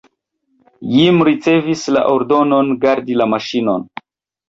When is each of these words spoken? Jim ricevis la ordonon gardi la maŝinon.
Jim 0.93 1.19
ricevis 1.27 1.85
la 1.99 2.05
ordonon 2.17 2.75
gardi 2.87 3.23
la 3.23 3.33
maŝinon. 3.37 3.91